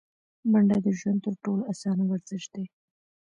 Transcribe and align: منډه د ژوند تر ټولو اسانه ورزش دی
منډه 0.51 0.77
د 0.85 0.87
ژوند 0.99 1.19
تر 1.25 1.33
ټولو 1.43 1.61
اسانه 1.71 2.03
ورزش 2.07 2.43
دی 2.53 2.65